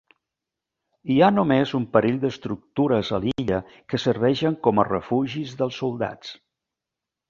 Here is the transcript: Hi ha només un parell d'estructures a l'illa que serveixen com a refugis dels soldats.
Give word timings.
Hi 1.11 1.17
ha 1.19 1.29
només 1.35 1.73
un 1.81 1.85
parell 1.99 2.17
d'estructures 2.25 3.13
a 3.19 3.23
l'illa 3.27 3.63
que 3.95 4.03
serveixen 4.09 4.61
com 4.69 4.85
a 4.85 4.91
refugis 4.93 5.57
dels 5.65 5.83
soldats. 5.87 6.39